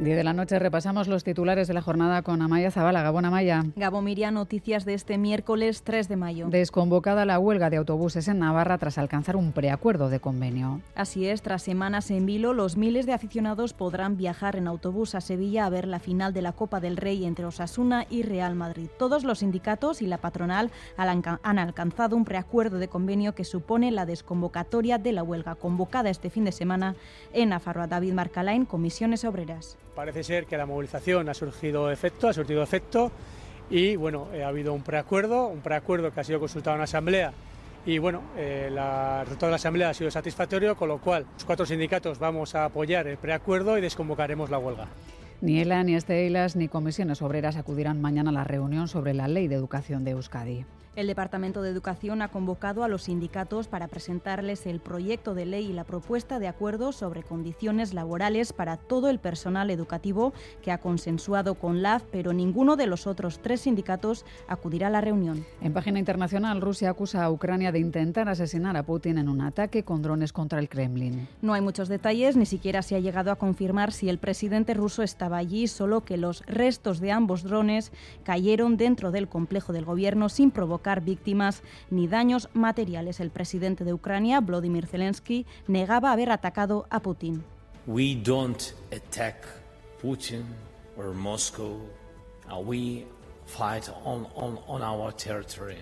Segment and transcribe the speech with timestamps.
[0.00, 3.02] 10 de la noche repasamos los titulares de la jornada con Amaya Zabala.
[3.02, 3.66] Gabón Amaya.
[3.76, 6.48] Gabo Miria, noticias de este miércoles 3 de mayo.
[6.48, 10.80] Desconvocada la huelga de autobuses en Navarra tras alcanzar un preacuerdo de convenio.
[10.94, 15.20] Así es, tras semanas en vilo, los miles de aficionados podrán viajar en autobús a
[15.20, 18.88] Sevilla a ver la final de la Copa del Rey entre Osasuna y Real Madrid.
[18.98, 24.06] Todos los sindicatos y la patronal han alcanzado un preacuerdo de convenio que supone la
[24.06, 26.94] desconvocatoria de la huelga convocada este fin de semana
[27.34, 27.86] en Nafarroa.
[27.86, 29.76] David Marcalain, Comisiones Obreras.
[30.00, 33.12] Parece ser que la movilización ha surgido efecto, ha surtido efecto
[33.68, 36.84] y bueno, eh, ha habido un preacuerdo, un preacuerdo que ha sido consultado en la
[36.84, 37.34] Asamblea
[37.84, 41.44] y bueno, eh, el resultado de la Asamblea ha sido satisfactorio, con lo cual los
[41.44, 44.86] cuatro sindicatos vamos a apoyar el preacuerdo y desconvocaremos la huelga.
[45.42, 49.48] Ni ELA, ni Estelas, ni comisiones obreras acudirán mañana a la reunión sobre la Ley
[49.48, 50.64] de Educación de Euskadi.
[50.96, 55.66] El Departamento de Educación ha convocado a los sindicatos para presentarles el proyecto de ley
[55.66, 60.78] y la propuesta de acuerdo sobre condiciones laborales para todo el personal educativo que ha
[60.78, 65.46] consensuado con LAF, pero ninguno de los otros tres sindicatos acudirá a la reunión.
[65.60, 69.84] En página internacional, Rusia acusa a Ucrania de intentar asesinar a Putin en un ataque
[69.84, 71.28] con drones contra el Kremlin.
[71.40, 75.04] No hay muchos detalles, ni siquiera se ha llegado a confirmar si el presidente ruso
[75.04, 77.92] estaba allí, solo que los restos de ambos drones
[78.24, 83.20] cayeron dentro del complejo del gobierno sin provocar víctimas ni daños materiales.
[83.20, 87.42] El presidente de Ucrania, Vladimir Zelensky, negaba haber atacado a Putin.
[87.86, 89.46] We don't attack
[90.02, 90.44] Putin
[90.96, 91.80] or Moscow.
[92.64, 93.06] We
[93.46, 95.78] fight on, on, on our territory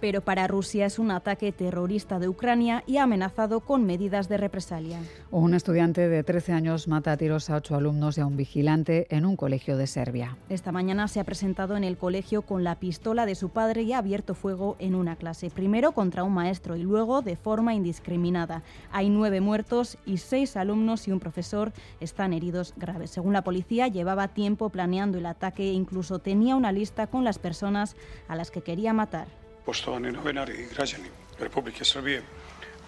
[0.00, 4.36] pero para Rusia es un ataque terrorista de Ucrania y ha amenazado con medidas de
[4.36, 4.98] represalia.
[5.30, 9.06] Un estudiante de 13 años mata a tiros a ocho alumnos y a un vigilante
[9.10, 10.36] en un colegio de Serbia.
[10.48, 13.92] Esta mañana se ha presentado en el colegio con la pistola de su padre y
[13.92, 18.62] ha abierto fuego en una clase, primero contra un maestro y luego de forma indiscriminada.
[18.92, 23.10] Hay nueve muertos y seis alumnos y un profesor están heridos graves.
[23.10, 27.38] Según la policía, llevaba tiempo planeando el ataque e incluso tenía una lista con las
[27.38, 27.96] personas
[28.28, 29.28] a las que quería matar.
[29.64, 32.22] Poštovani novinari i građani Republike Srbije,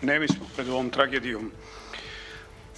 [0.02, 1.52] ne mi smo pred ovom tragedijom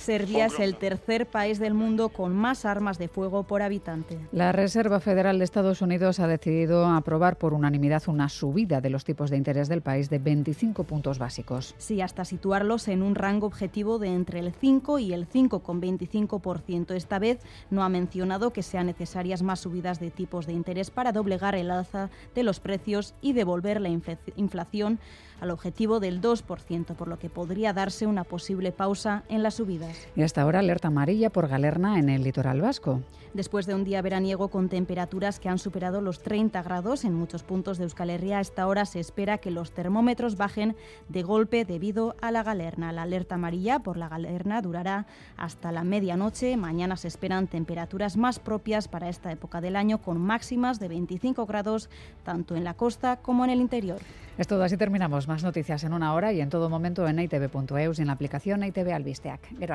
[0.04, 4.18] Serbia es el tercer país del mundo con más armas de fuego por habitante.
[4.32, 9.04] La Reserva Federal de Estados Unidos ha decidido aprobar por unanimidad una subida de los
[9.04, 11.74] tipos de interés del país de 25 puntos básicos.
[11.78, 16.94] Sí, hasta situarlos en un rango objetivo de entre el 5 y el 5,25%.
[16.94, 17.38] Esta vez
[17.70, 21.70] no ha mencionado que sean necesarias más subidas de tipos de interés para doblegar el
[21.70, 24.98] alza de los precios y devolver la inflación
[25.40, 29.93] al objetivo del 2%, por lo que podría darse una posible pausa en las subidas.
[30.16, 33.00] Y hasta ahora alerta amarilla por galerna en el litoral vasco.
[33.34, 37.42] Después de un día veraniego con temperaturas que han superado los 30 grados en muchos
[37.42, 40.76] puntos de Euskal Herria, a esta hora se espera que los termómetros bajen
[41.08, 42.92] de golpe debido a la galerna.
[42.92, 45.06] La alerta amarilla por la galerna durará
[45.36, 46.56] hasta la medianoche.
[46.56, 51.44] Mañana se esperan temperaturas más propias para esta época del año, con máximas de 25
[51.46, 51.90] grados
[52.22, 53.98] tanto en la costa como en el interior.
[54.36, 55.28] Es todo, así terminamos.
[55.28, 58.64] Más noticias en una hora y en todo momento en itv.eus y en la aplicación
[58.64, 59.40] ITV Albisteac.
[59.58, 59.74] Gero.